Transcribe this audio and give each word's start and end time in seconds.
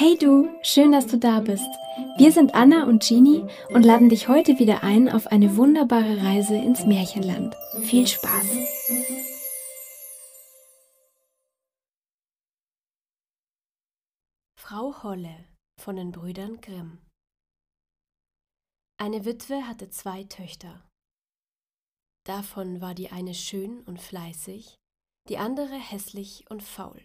Hey 0.00 0.16
du, 0.16 0.48
schön, 0.62 0.92
dass 0.92 1.08
du 1.08 1.18
da 1.18 1.40
bist. 1.40 1.68
Wir 2.18 2.30
sind 2.30 2.54
Anna 2.54 2.84
und 2.84 3.02
Jeannie 3.02 3.44
und 3.70 3.82
laden 3.82 4.08
dich 4.08 4.28
heute 4.28 4.60
wieder 4.60 4.84
ein 4.84 5.08
auf 5.08 5.26
eine 5.26 5.56
wunderbare 5.56 6.22
Reise 6.22 6.54
ins 6.54 6.86
Märchenland. 6.86 7.56
Viel 7.82 8.06
Spaß! 8.06 8.46
Frau 14.56 15.02
Holle 15.02 15.34
von 15.80 15.96
den 15.96 16.12
Brüdern 16.12 16.60
Grimm 16.60 17.00
Eine 18.98 19.24
Witwe 19.24 19.66
hatte 19.66 19.90
zwei 19.90 20.22
Töchter. 20.22 20.88
Davon 22.24 22.80
war 22.80 22.94
die 22.94 23.10
eine 23.10 23.34
schön 23.34 23.80
und 23.80 24.00
fleißig, 24.00 24.76
die 25.28 25.38
andere 25.38 25.74
hässlich 25.74 26.44
und 26.48 26.62
faul. 26.62 27.02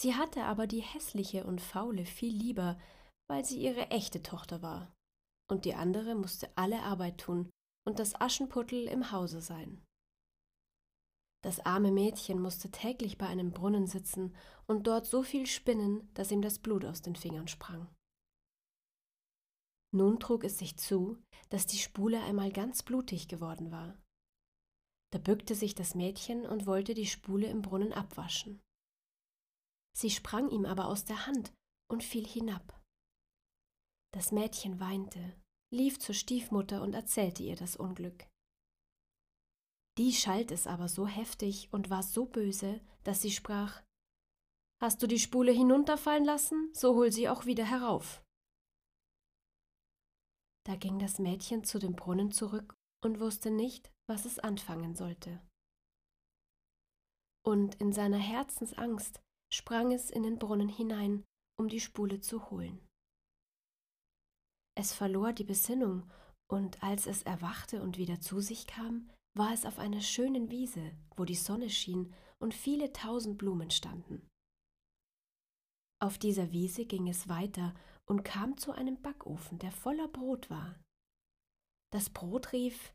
Sie 0.00 0.14
hatte 0.14 0.44
aber 0.44 0.66
die 0.66 0.80
hässliche 0.80 1.44
und 1.44 1.60
faule 1.60 2.06
viel 2.06 2.34
lieber, 2.34 2.78
weil 3.28 3.44
sie 3.44 3.60
ihre 3.60 3.90
echte 3.90 4.22
Tochter 4.22 4.62
war, 4.62 4.90
und 5.46 5.66
die 5.66 5.74
andere 5.74 6.14
musste 6.14 6.48
alle 6.56 6.80
Arbeit 6.80 7.18
tun 7.18 7.50
und 7.86 7.98
das 7.98 8.18
Aschenputtel 8.18 8.86
im 8.86 9.12
Hause 9.12 9.42
sein. 9.42 9.84
Das 11.44 11.60
arme 11.66 11.92
Mädchen 11.92 12.40
musste 12.40 12.70
täglich 12.70 13.18
bei 13.18 13.26
einem 13.26 13.52
Brunnen 13.52 13.86
sitzen 13.86 14.34
und 14.66 14.86
dort 14.86 15.04
so 15.04 15.22
viel 15.22 15.46
spinnen, 15.46 16.08
dass 16.14 16.30
ihm 16.30 16.40
das 16.40 16.60
Blut 16.60 16.86
aus 16.86 17.02
den 17.02 17.14
Fingern 17.14 17.46
sprang. 17.46 17.86
Nun 19.92 20.18
trug 20.18 20.44
es 20.44 20.56
sich 20.56 20.78
zu, 20.78 21.22
dass 21.50 21.66
die 21.66 21.76
Spule 21.78 22.22
einmal 22.22 22.50
ganz 22.52 22.82
blutig 22.82 23.28
geworden 23.28 23.70
war. 23.70 23.98
Da 25.12 25.18
bückte 25.18 25.54
sich 25.54 25.74
das 25.74 25.94
Mädchen 25.94 26.46
und 26.46 26.64
wollte 26.64 26.94
die 26.94 27.06
Spule 27.06 27.48
im 27.48 27.60
Brunnen 27.60 27.92
abwaschen. 27.92 28.62
Sie 30.00 30.08
sprang 30.08 30.48
ihm 30.48 30.64
aber 30.64 30.86
aus 30.86 31.04
der 31.04 31.26
Hand 31.26 31.52
und 31.86 32.02
fiel 32.02 32.26
hinab. 32.26 32.82
Das 34.14 34.32
Mädchen 34.32 34.80
weinte, 34.80 35.36
lief 35.70 35.98
zur 35.98 36.14
Stiefmutter 36.14 36.80
und 36.80 36.94
erzählte 36.94 37.42
ihr 37.42 37.54
das 37.54 37.76
Unglück. 37.76 38.26
Die 39.98 40.14
schalt 40.14 40.52
es 40.52 40.66
aber 40.66 40.88
so 40.88 41.06
heftig 41.06 41.70
und 41.74 41.90
war 41.90 42.02
so 42.02 42.24
böse, 42.24 42.80
dass 43.04 43.20
sie 43.20 43.30
sprach 43.30 43.82
Hast 44.80 45.02
du 45.02 45.06
die 45.06 45.18
Spule 45.18 45.52
hinunterfallen 45.52 46.24
lassen, 46.24 46.70
so 46.72 46.94
hol 46.94 47.12
sie 47.12 47.28
auch 47.28 47.44
wieder 47.44 47.66
herauf. 47.66 48.24
Da 50.64 50.76
ging 50.76 50.98
das 50.98 51.18
Mädchen 51.18 51.62
zu 51.62 51.78
dem 51.78 51.94
Brunnen 51.94 52.32
zurück 52.32 52.74
und 53.04 53.20
wusste 53.20 53.50
nicht, 53.50 53.92
was 54.08 54.24
es 54.24 54.38
anfangen 54.38 54.94
sollte. 54.94 55.46
Und 57.44 57.74
in 57.74 57.92
seiner 57.92 58.16
Herzensangst 58.16 59.20
sprang 59.52 59.92
es 59.92 60.10
in 60.10 60.22
den 60.22 60.38
Brunnen 60.38 60.68
hinein, 60.68 61.24
um 61.58 61.68
die 61.68 61.80
Spule 61.80 62.20
zu 62.20 62.50
holen. 62.50 62.86
Es 64.76 64.92
verlor 64.92 65.32
die 65.32 65.44
Besinnung, 65.44 66.10
und 66.50 66.82
als 66.82 67.06
es 67.06 67.22
erwachte 67.22 67.82
und 67.82 67.96
wieder 67.96 68.20
zu 68.20 68.40
sich 68.40 68.66
kam, 68.66 69.10
war 69.36 69.52
es 69.52 69.64
auf 69.64 69.78
einer 69.78 70.00
schönen 70.00 70.50
Wiese, 70.50 70.92
wo 71.16 71.24
die 71.24 71.36
Sonne 71.36 71.70
schien 71.70 72.12
und 72.40 72.54
viele 72.54 72.92
tausend 72.92 73.38
Blumen 73.38 73.70
standen. 73.70 74.26
Auf 76.02 76.18
dieser 76.18 76.50
Wiese 76.50 76.86
ging 76.86 77.08
es 77.08 77.28
weiter 77.28 77.74
und 78.06 78.24
kam 78.24 78.56
zu 78.56 78.72
einem 78.72 79.00
Backofen, 79.00 79.58
der 79.58 79.70
voller 79.70 80.08
Brot 80.08 80.50
war. 80.50 80.80
Das 81.92 82.10
Brot 82.10 82.52
rief 82.52 82.94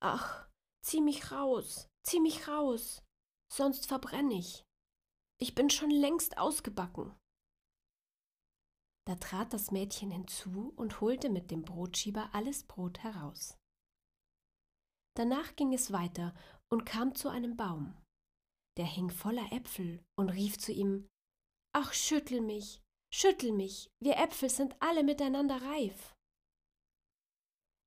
Ach, 0.00 0.48
zieh 0.84 1.00
mich 1.00 1.30
raus, 1.30 1.88
zieh 2.02 2.20
mich 2.20 2.48
raus, 2.48 3.02
sonst 3.50 3.86
verbrenne 3.86 4.34
ich. 4.34 4.64
Ich 5.42 5.56
bin 5.56 5.70
schon 5.70 5.90
längst 5.90 6.38
ausgebacken. 6.38 7.18
Da 9.08 9.16
trat 9.16 9.52
das 9.52 9.72
Mädchen 9.72 10.12
hinzu 10.12 10.72
und 10.76 11.00
holte 11.00 11.30
mit 11.30 11.50
dem 11.50 11.62
Brotschieber 11.62 12.30
alles 12.32 12.62
Brot 12.62 13.00
heraus. 13.00 13.58
Danach 15.16 15.56
ging 15.56 15.74
es 15.74 15.90
weiter 15.90 16.32
und 16.70 16.86
kam 16.86 17.16
zu 17.16 17.28
einem 17.28 17.56
Baum. 17.56 18.00
Der 18.76 18.84
hing 18.84 19.10
voller 19.10 19.50
Äpfel 19.50 20.04
und 20.16 20.28
rief 20.28 20.58
zu 20.58 20.70
ihm 20.70 21.08
Ach, 21.72 21.92
schüttel 21.92 22.40
mich, 22.40 22.80
schüttel 23.12 23.50
mich, 23.50 23.90
wir 24.00 24.18
Äpfel 24.18 24.48
sind 24.48 24.76
alle 24.80 25.02
miteinander 25.02 25.60
reif. 25.60 26.14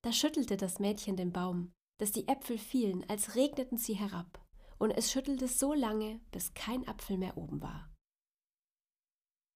Da 0.03 0.11
schüttelte 0.11 0.57
das 0.57 0.79
Mädchen 0.79 1.15
den 1.15 1.31
Baum, 1.31 1.71
dass 2.01 2.11
die 2.11 2.27
Äpfel 2.27 2.57
fielen, 2.57 3.09
als 3.09 3.35
regneten 3.35 3.77
sie 3.77 3.93
herab 3.93 4.44
und 4.85 4.91
es 4.91 5.11
schüttelte 5.11 5.47
so 5.47 5.73
lange, 5.73 6.19
bis 6.29 6.53
kein 6.53 6.87
Apfel 6.87 7.17
mehr 7.17 7.37
oben 7.37 7.59
war. 7.59 7.91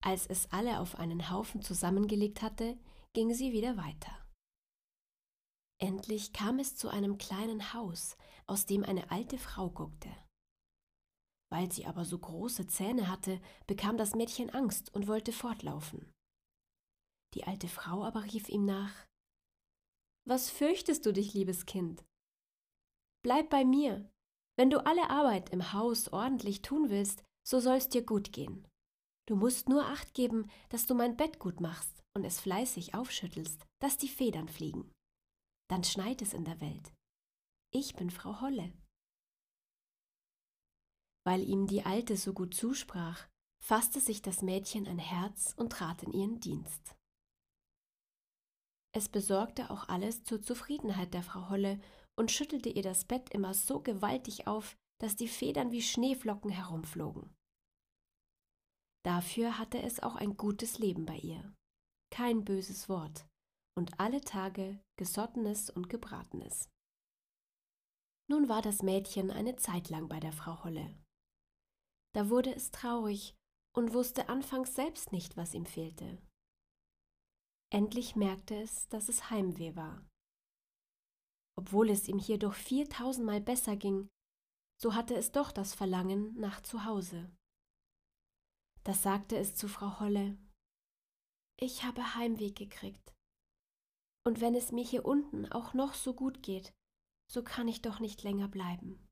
Als 0.03 0.25
es 0.25 0.51
alle 0.51 0.79
auf 0.79 0.95
einen 0.95 1.29
Haufen 1.29 1.61
zusammengelegt 1.61 2.41
hatte, 2.41 2.79
ging 3.13 3.31
sie 3.31 3.51
wieder 3.51 3.77
weiter. 3.77 4.27
Endlich 5.79 6.33
kam 6.33 6.57
es 6.57 6.75
zu 6.75 6.89
einem 6.89 7.19
kleinen 7.19 7.73
Haus, 7.73 8.17
aus 8.47 8.65
dem 8.65 8.83
eine 8.83 9.11
alte 9.11 9.37
Frau 9.37 9.69
guckte. 9.69 10.09
Weil 11.51 11.71
sie 11.71 11.85
aber 11.85 12.05
so 12.05 12.17
große 12.17 12.65
Zähne 12.65 13.07
hatte, 13.07 13.39
bekam 13.67 13.97
das 13.97 14.15
Mädchen 14.15 14.49
Angst 14.49 14.91
und 14.95 15.07
wollte 15.07 15.31
fortlaufen. 15.31 16.11
Die 17.35 17.43
alte 17.43 17.67
Frau 17.67 18.03
aber 18.03 18.23
rief 18.23 18.49
ihm 18.49 18.65
nach 18.65 19.05
Was 20.27 20.49
fürchtest 20.49 21.05
du 21.05 21.13
dich, 21.13 21.35
liebes 21.35 21.67
Kind? 21.67 22.03
Bleib 23.23 23.51
bei 23.51 23.63
mir, 23.63 24.09
wenn 24.59 24.69
du 24.69 24.85
alle 24.85 25.09
Arbeit 25.09 25.51
im 25.51 25.71
Haus 25.71 26.09
ordentlich 26.09 26.61
tun 26.61 26.89
willst, 26.89 27.23
so 27.47 27.61
soll's 27.61 27.87
dir 27.87 28.05
gut 28.05 28.33
gehen. 28.33 28.67
Du 29.25 29.37
musst 29.37 29.69
nur 29.69 29.85
acht 29.85 30.13
geben, 30.13 30.51
dass 30.67 30.85
du 30.85 30.95
mein 30.95 31.15
Bett 31.15 31.39
gut 31.39 31.61
machst 31.61 32.03
und 32.13 32.25
es 32.25 32.41
fleißig 32.41 32.93
aufschüttelst, 32.93 33.65
dass 33.81 33.95
die 33.95 34.09
Federn 34.09 34.49
fliegen. 34.49 34.91
Dann 35.69 35.85
schneit 35.85 36.21
es 36.21 36.33
in 36.33 36.43
der 36.43 36.59
Welt. 36.59 36.91
Ich 37.73 37.95
bin 37.95 38.09
Frau 38.09 38.41
Holle. 38.41 38.73
Weil 41.25 41.41
ihm 41.47 41.65
die 41.65 41.85
Alte 41.85 42.17
so 42.17 42.33
gut 42.33 42.53
zusprach, 42.53 43.29
fasste 43.63 44.01
sich 44.01 44.21
das 44.21 44.41
Mädchen 44.41 44.87
ein 44.87 44.99
Herz 44.99 45.53
und 45.55 45.71
trat 45.71 46.03
in 46.03 46.11
ihren 46.11 46.41
Dienst. 46.41 46.97
Es 48.93 49.07
besorgte 49.07 49.69
auch 49.69 49.87
alles 49.87 50.25
zur 50.25 50.41
Zufriedenheit 50.41 51.13
der 51.13 51.23
Frau 51.23 51.47
Holle 51.47 51.79
und 52.19 52.31
schüttelte 52.31 52.67
ihr 52.69 52.83
das 52.83 53.05
Bett 53.05 53.29
immer 53.33 53.53
so 53.53 53.79
gewaltig 53.79 54.45
auf, 54.45 54.75
dass 55.01 55.15
die 55.15 55.29
Federn 55.29 55.71
wie 55.71 55.81
Schneeflocken 55.81 56.51
herumflogen. 56.51 57.33
Dafür 59.05 59.57
hatte 59.57 59.81
es 59.81 60.01
auch 60.01 60.17
ein 60.17 60.35
gutes 60.35 60.79
Leben 60.79 61.05
bei 61.05 61.15
ihr. 61.15 61.55
Kein 62.11 62.43
böses 62.43 62.89
Wort 62.89 63.25
und 63.77 63.97
alle 64.01 64.19
Tage 64.19 64.83
Gesottenes 64.97 65.69
und 65.69 65.87
Gebratenes. 65.87 66.69
Nun 68.29 68.49
war 68.49 68.61
das 68.61 68.83
Mädchen 68.83 69.31
eine 69.31 69.55
Zeit 69.55 69.89
lang 69.89 70.09
bei 70.09 70.19
der 70.19 70.33
Frau 70.33 70.61
Holle. 70.65 70.93
Da 72.13 72.29
wurde 72.29 72.53
es 72.53 72.71
traurig 72.71 73.33
und 73.73 73.93
wusste 73.93 74.27
anfangs 74.27 74.75
selbst 74.75 75.13
nicht, 75.13 75.37
was 75.37 75.53
ihm 75.53 75.65
fehlte. 75.65 76.21
Endlich 77.71 78.17
merkte 78.17 78.55
es, 78.55 78.89
dass 78.89 79.07
es 79.07 79.29
Heimweh 79.29 79.77
war. 79.77 80.08
Obwohl 81.59 81.89
es 81.89 82.07
ihm 82.07 82.19
hier 82.19 82.39
doch 82.39 82.53
viertausendmal 82.53 83.41
besser 83.41 83.75
ging, 83.75 84.07
so 84.81 84.95
hatte 84.95 85.13
es 85.13 85.33
doch 85.33 85.51
das 85.51 85.75
Verlangen 85.75 86.33
nach 86.39 86.61
Zuhause. 86.61 87.29
Das 88.85 89.03
sagte 89.03 89.35
es 89.35 89.55
zu 89.57 89.67
Frau 89.67 89.99
Holle. 89.99 90.37
Ich 91.59 91.83
habe 91.83 92.15
Heimweh 92.15 92.51
gekriegt. 92.51 93.13
Und 94.25 94.39
wenn 94.39 94.55
es 94.55 94.71
mir 94.71 94.85
hier 94.85 95.03
unten 95.03 95.51
auch 95.51 95.73
noch 95.73 95.95
so 95.95 96.13
gut 96.13 96.43
geht, 96.43 96.71
so 97.29 97.43
kann 97.43 97.67
ich 97.67 97.81
doch 97.81 97.99
nicht 97.99 98.23
länger 98.23 98.47
bleiben. 98.47 99.05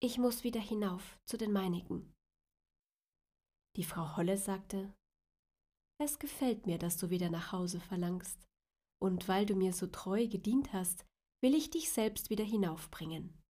Ich 0.00 0.16
muss 0.16 0.44
wieder 0.44 0.60
hinauf 0.60 1.18
zu 1.24 1.36
den 1.36 1.50
meinigen. 1.50 2.14
Die 3.74 3.82
Frau 3.82 4.16
Holle 4.16 4.38
sagte, 4.38 4.94
es 6.00 6.20
gefällt 6.20 6.66
mir, 6.66 6.78
dass 6.78 6.98
du 6.98 7.10
wieder 7.10 7.30
nach 7.30 7.50
Hause 7.50 7.80
verlangst, 7.80 8.46
und 9.02 9.26
weil 9.26 9.44
du 9.44 9.56
mir 9.56 9.72
so 9.72 9.88
treu 9.88 10.28
gedient 10.28 10.72
hast, 10.72 11.04
will 11.40 11.54
ich 11.54 11.70
dich 11.70 11.90
selbst 11.90 12.30
wieder 12.30 12.44
hinaufbringen. 12.44 13.40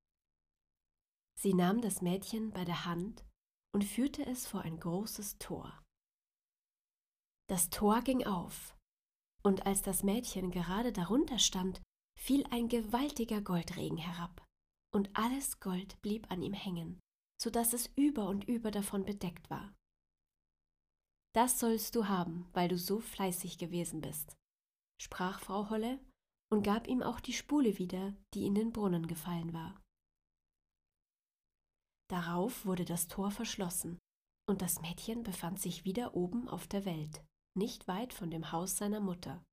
Sie 1.39 1.55
nahm 1.55 1.81
das 1.81 2.03
Mädchen 2.03 2.51
bei 2.51 2.65
der 2.65 2.85
Hand 2.85 3.25
und 3.73 3.85
führte 3.85 4.27
es 4.27 4.47
vor 4.47 4.63
ein 4.63 4.79
großes 4.79 5.39
Tor. 5.39 5.83
Das 7.49 7.71
Tor 7.71 8.03
ging 8.03 8.27
auf, 8.27 8.77
und 9.43 9.65
als 9.67 9.83
das 9.83 10.03
Mädchen 10.03 10.51
gerade 10.51 10.93
darunter 10.93 11.39
stand, 11.39 11.81
fiel 12.19 12.45
ein 12.51 12.69
gewaltiger 12.69 13.41
Goldregen 13.41 13.97
herab, 13.97 14.45
und 14.93 15.17
alles 15.17 15.61
Gold 15.61 16.01
blieb 16.03 16.31
an 16.31 16.43
ihm 16.43 16.53
hängen, 16.53 16.99
so 17.41 17.51
dass 17.51 17.73
es 17.73 17.87
über 17.95 18.27
und 18.27 18.45
über 18.45 18.71
davon 18.71 19.05
bedeckt 19.05 19.49
war. 19.49 19.75
Das 21.35 21.61
sollst 21.61 21.95
du 21.95 22.09
haben, 22.09 22.49
weil 22.53 22.69
du 22.69 22.77
so 22.77 23.01
fleißig 23.01 23.59
gewesen 23.59 24.01
bist, 24.01 24.37
sprach 25.01 25.41
Frau 25.41 25.71
Holle 25.71 26.01
und 26.51 26.63
gab 26.63 26.89
ihm 26.89 27.03
auch 27.03 27.21
die 27.21 27.33
Spule 27.33 27.79
wieder, 27.79 28.17
die 28.35 28.47
in 28.47 28.55
den 28.55 28.73
Brunnen 28.73 29.07
gefallen 29.07 29.53
war. 29.53 29.81
Darauf 32.11 32.65
wurde 32.65 32.85
das 32.85 33.09
Tor 33.09 33.31
verschlossen, 33.31 33.99
und 34.49 34.63
das 34.63 34.81
Mädchen 34.81 35.23
befand 35.23 35.61
sich 35.61 35.85
wieder 35.85 36.15
oben 36.15 36.49
auf 36.49 36.67
der 36.67 36.87
Welt, 36.87 37.23
nicht 37.55 37.87
weit 37.87 38.15
von 38.15 38.31
dem 38.31 38.51
Haus 38.51 38.79
seiner 38.79 39.01
Mutter. 39.01 39.45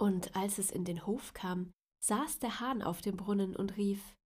Und 0.00 0.34
als 0.34 0.58
es 0.58 0.70
in 0.70 0.84
den 0.84 1.06
Hof 1.06 1.34
kam, 1.34 1.70
saß 2.02 2.38
der 2.38 2.60
Hahn 2.60 2.82
auf 2.82 3.02
dem 3.02 3.16
Brunnen 3.16 3.54
und 3.54 3.76
rief 3.76 4.16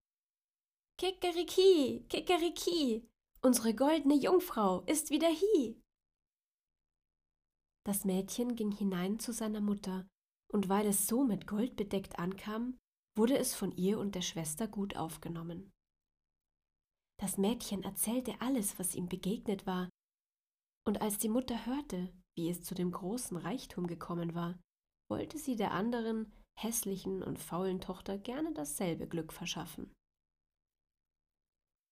Kikeriki, 0.99 2.07
Kikeriki, 2.09 3.07
unsere 3.43 3.75
goldene 3.75 4.15
Jungfrau 4.15 4.83
ist 4.83 5.11
wieder 5.11 5.29
hie. 5.29 5.83
Das 7.85 8.05
Mädchen 8.05 8.57
ging 8.57 8.73
hinein 8.73 9.19
zu 9.19 9.33
seiner 9.33 9.61
Mutter, 9.61 10.09
und 10.53 10.69
weil 10.69 10.87
es 10.87 11.07
so 11.07 11.25
mit 11.25 11.47
Gold 11.47 11.77
bedeckt 11.77 12.19
ankam, 12.19 12.79
wurde 13.17 13.39
es 13.39 13.55
von 13.55 13.73
ihr 13.73 13.99
und 13.99 14.15
der 14.15 14.23
Schwester 14.23 14.69
gut 14.69 14.97
aufgenommen. 14.97 15.73
Das 17.19 17.39
Mädchen 17.39 17.83
erzählte 17.83 18.41
alles, 18.41 18.79
was 18.79 18.95
ihm 18.95 19.09
begegnet 19.09 19.67
war, 19.67 19.89
und 20.87 21.01
als 21.01 21.19
die 21.19 21.29
Mutter 21.29 21.67
hörte, 21.67 22.13
wie 22.37 22.49
es 22.49 22.63
zu 22.63 22.75
dem 22.75 22.93
großen 22.93 23.37
Reichtum 23.37 23.87
gekommen 23.87 24.35
war, 24.35 24.59
wollte 25.11 25.39
sie 25.39 25.57
der 25.57 25.73
anderen, 25.73 26.33
hässlichen 26.59 27.23
und 27.23 27.39
faulen 27.39 27.81
Tochter 27.81 28.19
gerne 28.19 28.53
dasselbe 28.53 29.09
Glück 29.09 29.33
verschaffen. 29.33 29.93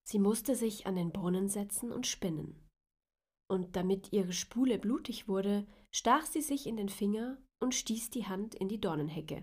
Sie 0.07 0.19
musste 0.19 0.55
sich 0.55 0.87
an 0.87 0.97
den 0.97 1.13
Brunnen 1.13 1.49
setzen 1.49 1.91
und 1.91 2.07
spinnen. 2.07 2.69
Und 3.51 3.77
damit 3.77 4.13
ihre 4.13 4.33
Spule 4.33 4.79
blutig 4.79 5.29
wurde, 5.29 5.67
stach 5.95 6.25
sie 6.25 6.43
sich 6.43 6.67
in 6.67 6.77
den 6.77 6.89
Finger 6.89 7.39
und 7.65 7.75
stieß 7.75 8.11
die 8.11 8.27
Hand 8.27 8.55
in 8.55 8.69
die 8.69 8.79
Dornenhecke. 8.79 9.43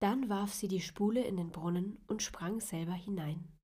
Dann 0.00 0.28
warf 0.28 0.52
sie 0.52 0.66
die 0.66 0.80
Spule 0.80 1.24
in 1.24 1.36
den 1.36 1.52
Brunnen 1.52 2.04
und 2.08 2.22
sprang 2.22 2.60
selber 2.60 2.92
hinein. 2.92 3.56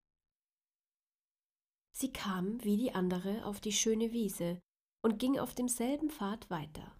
Sie 1.94 2.12
kam 2.12 2.62
wie 2.64 2.76
die 2.76 2.94
andere 2.94 3.44
auf 3.44 3.60
die 3.60 3.72
schöne 3.72 4.12
Wiese 4.12 4.60
und 5.04 5.19
ging 5.19 5.38
auf 5.38 5.54
demselben 5.54 6.10
Pfad 6.10 6.49
weiter. 6.49 6.96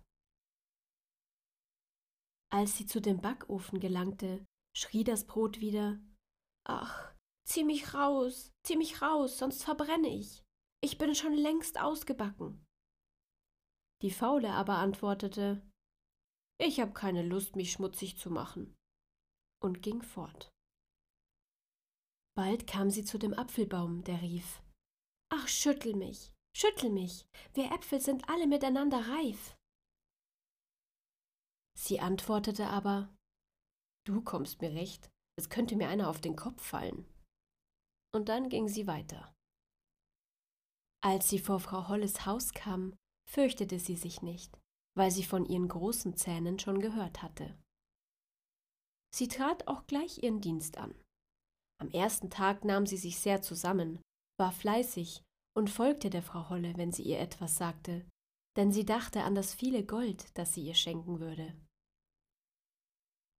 Als 2.51 2.77
sie 2.77 2.85
zu 2.85 3.01
dem 3.01 3.23
Backofen 3.23 3.79
gelangte, 3.79 4.45
schrie 4.77 5.05
das 5.05 5.25
Brot 5.25 5.61
wieder 5.61 6.01
Ach, 6.65 7.15
zieh 7.45 7.65
mich 7.65 7.95
raus, 7.95 8.51
zieh 8.65 8.77
mich 8.77 9.01
raus, 9.01 9.39
sonst 9.39 9.63
verbrenne 9.65 10.09
ich. 10.09 10.43
Ich 10.83 10.99
bin 10.99 11.15
schon 11.15 11.35
längst 11.35 11.81
ausgebacken. 11.81 12.67
Die 14.03 14.11
Faule 14.11 14.51
aber 14.51 14.79
antwortete 14.79 15.63
Ich 16.59 16.81
hab 16.81 16.95
keine 16.95 17.23
Lust, 17.23 17.57
mich 17.57 17.73
schmutzig 17.73 18.19
zu 18.19 18.31
machen, 18.31 18.75
und 19.63 19.83
ging 19.83 20.03
fort. 20.03 20.51
Bald 22.35 22.67
kam 22.67 22.91
sie 22.91 23.05
zu 23.05 23.19
dem 23.19 23.35
Apfelbaum, 23.35 24.05
der 24.05 24.23
rief 24.23 24.63
Ach, 25.31 25.49
schüttel 25.49 25.95
mich, 25.95 26.33
schüttel 26.57 26.91
mich, 26.91 27.27
wir 27.55 27.73
Äpfel 27.73 28.01
sind 28.01 28.29
alle 28.29 28.47
miteinander 28.47 29.09
reif. 29.09 29.57
Sie 31.79 32.01
antwortete 32.01 32.67
aber 32.69 33.15
Du 34.05 34.23
kommst 34.23 34.61
mir 34.61 34.73
recht, 34.73 35.11
es 35.39 35.49
könnte 35.49 35.77
mir 35.77 35.89
einer 35.89 36.09
auf 36.09 36.21
den 36.21 36.37
Kopf 36.37 36.63
fallen. 36.63 37.07
Und 38.15 38.29
dann 38.29 38.49
ging 38.49 38.69
sie 38.69 38.87
weiter. 38.87 39.33
Als 41.05 41.29
sie 41.29 41.39
vor 41.39 41.61
Frau 41.61 41.89
Holles 41.89 42.27
Haus 42.27 42.53
kam, 42.53 42.97
fürchtete 43.29 43.79
sie 43.79 43.97
sich 43.97 44.23
nicht, 44.23 44.59
weil 44.95 45.11
sie 45.11 45.25
von 45.25 45.47
ihren 45.47 45.69
großen 45.69 46.17
Zähnen 46.17 46.59
schon 46.59 46.81
gehört 46.81 47.23
hatte. 47.23 47.59
Sie 49.15 49.29
trat 49.29 49.69
auch 49.69 49.87
gleich 49.87 50.23
ihren 50.23 50.41
Dienst 50.41 50.79
an. 50.79 50.95
Am 51.81 51.91
ersten 51.91 52.31
Tag 52.31 52.65
nahm 52.65 52.87
sie 52.87 52.97
sich 52.97 53.19
sehr 53.19 53.43
zusammen, 53.43 54.01
war 54.39 54.53
fleißig 54.53 55.23
und 55.55 55.69
folgte 55.69 56.11
der 56.11 56.23
Frau 56.23 56.49
Holle, 56.49 56.77
wenn 56.77 56.93
sie 56.93 57.03
ihr 57.03 57.19
etwas 57.19 57.57
sagte, 57.57 58.07
denn 58.57 58.73
sie 58.73 58.85
dachte 58.85 59.25
an 59.25 59.35
das 59.35 59.55
viele 59.55 59.85
Gold, 59.85 60.27
das 60.39 60.55
sie 60.55 60.63
ihr 60.63 60.75
schenken 60.75 61.21
würde. 61.21 61.55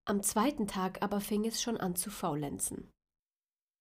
Am 0.05 0.21
zweiten 0.21 0.67
Tag 0.67 1.01
aber 1.01 1.21
fing 1.21 1.45
es 1.45 1.61
schon 1.61 1.77
an 1.77 1.95
zu 1.95 2.11
faulenzen. 2.11 2.91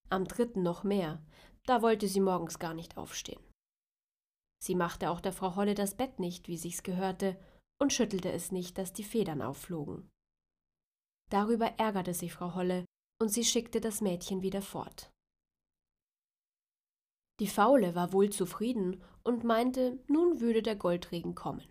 Am 0.09 0.25
dritten 0.25 0.63
noch 0.63 0.85
mehr, 0.85 1.25
da 1.67 1.83
wollte 1.83 2.07
sie 2.07 2.21
morgens 2.21 2.59
gar 2.59 2.75
nicht 2.75 2.97
aufstehen. 2.97 3.43
Sie 4.63 4.77
machte 4.77 5.11
auch 5.11 5.21
der 5.21 5.33
Frau 5.33 5.57
Holle 5.57 5.75
das 5.75 5.97
Bett 5.97 6.21
nicht, 6.21 6.47
wie 6.47 6.57
sich's 6.57 6.85
gehörte, 6.85 7.37
und 7.81 7.93
schüttelte 7.93 8.31
es 8.31 8.53
nicht, 8.53 8.79
dass 8.79 8.93
die 8.93 9.05
Federn 9.05 9.43
aufflogen. 9.43 10.09
Darüber 11.31 11.67
ärgerte 11.79 12.15
sich 12.15 12.33
Frau 12.33 12.55
Holle, 12.55 12.85
und 13.21 13.29
sie 13.29 13.45
schickte 13.45 13.81
das 13.81 14.01
Mädchen 14.01 14.43
wieder 14.43 14.63
fort. 14.63 15.11
Die 17.41 17.47
Faule 17.47 17.95
war 17.95 18.13
wohl 18.13 18.31
zufrieden 18.31 19.03
und 19.25 19.45
meinte, 19.45 19.99
nun 20.09 20.41
würde 20.41 20.63
der 20.63 20.77
Goldregen 20.77 21.35
kommen. 21.35 21.67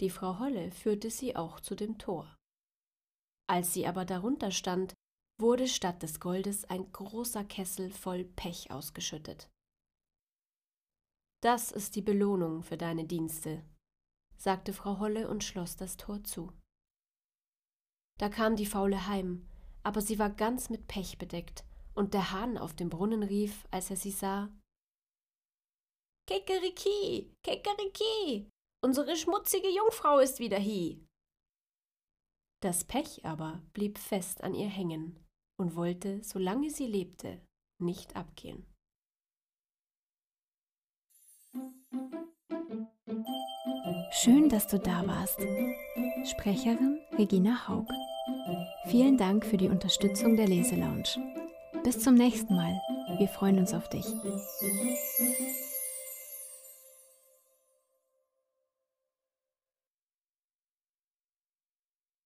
Die 0.00 0.10
Frau 0.10 0.38
Holle 0.38 0.70
führte 0.70 1.10
sie 1.10 1.36
auch 1.36 1.60
zu 1.60 1.74
dem 1.74 1.98
Tor. 1.98 2.36
Als 3.48 3.72
sie 3.72 3.86
aber 3.86 4.04
darunter 4.04 4.50
stand, 4.50 4.94
wurde 5.40 5.68
statt 5.68 6.02
des 6.02 6.20
Goldes 6.20 6.64
ein 6.64 6.92
großer 6.92 7.44
Kessel 7.44 7.90
voll 7.90 8.24
Pech 8.24 8.70
ausgeschüttet. 8.70 9.48
Das 11.42 11.70
ist 11.70 11.96
die 11.96 12.02
Belohnung 12.02 12.62
für 12.62 12.76
deine 12.76 13.04
Dienste, 13.04 13.64
sagte 14.36 14.72
Frau 14.72 14.98
Holle 14.98 15.28
und 15.28 15.44
schloss 15.44 15.76
das 15.76 15.96
Tor 15.96 16.22
zu. 16.24 16.52
Da 18.18 18.28
kam 18.28 18.56
die 18.56 18.66
Faule 18.66 19.06
heim, 19.06 19.46
aber 19.82 20.00
sie 20.00 20.18
war 20.18 20.30
ganz 20.30 20.70
mit 20.70 20.86
Pech 20.88 21.18
bedeckt 21.18 21.64
und 21.94 22.14
der 22.14 22.30
Hahn 22.32 22.58
auf 22.58 22.74
dem 22.74 22.88
Brunnen 22.88 23.22
rief, 23.22 23.66
als 23.70 23.90
er 23.90 23.96
sie 23.96 24.10
sah 24.10 24.50
Kikeriki, 26.28 27.32
Kikeriki, 27.44 28.50
unsere 28.84 29.16
schmutzige 29.16 29.68
Jungfrau 29.68 30.18
ist 30.18 30.40
wieder 30.40 30.58
hie. 30.58 31.06
Das 32.62 32.84
Pech 32.84 33.24
aber 33.24 33.62
blieb 33.74 33.98
fest 33.98 34.42
an 34.42 34.54
ihr 34.54 34.68
hängen 34.68 35.24
und 35.56 35.76
wollte, 35.76 36.24
solange 36.24 36.70
sie 36.70 36.86
lebte, 36.86 37.40
nicht 37.78 38.16
abgehen. 38.16 38.66
Schön, 44.10 44.48
dass 44.48 44.66
du 44.66 44.78
da 44.78 45.06
warst. 45.06 45.38
Sprecherin 46.24 47.00
Regina 47.18 47.68
Haug. 47.68 47.86
Vielen 48.86 49.16
Dank 49.16 49.44
für 49.44 49.56
die 49.56 49.68
Unterstützung 49.68 50.36
der 50.36 50.48
Leselounge. 50.48 51.04
Bis 51.84 52.00
zum 52.00 52.14
nächsten 52.14 52.54
Mal. 52.54 52.80
Wir 53.18 53.28
freuen 53.28 53.58
uns 53.58 53.74
auf 53.74 53.88
dich. 53.88 54.06